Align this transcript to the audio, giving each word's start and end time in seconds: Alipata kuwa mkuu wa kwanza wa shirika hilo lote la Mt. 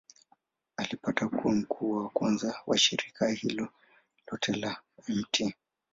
Alipata 0.77 1.27
kuwa 1.27 1.53
mkuu 1.53 1.91
wa 1.91 2.09
kwanza 2.09 2.55
wa 2.67 2.77
shirika 2.77 3.27
hilo 3.29 3.67
lote 4.31 4.51
la 4.53 4.81
Mt. 5.07 5.53